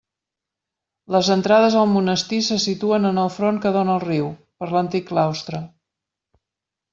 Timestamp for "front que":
3.35-3.75